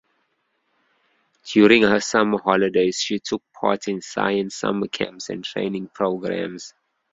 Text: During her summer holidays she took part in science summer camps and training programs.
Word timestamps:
During 1.45 1.83
her 1.83 1.99
summer 1.99 2.39
holidays 2.39 2.97
she 2.99 3.19
took 3.19 3.43
part 3.53 3.87
in 3.87 4.01
science 4.01 4.55
summer 4.55 4.87
camps 4.87 5.29
and 5.29 5.43
training 5.45 5.89
programs. 5.89 6.73